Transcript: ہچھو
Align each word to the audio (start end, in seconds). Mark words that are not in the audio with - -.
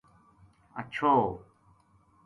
ہچھو 0.77 1.17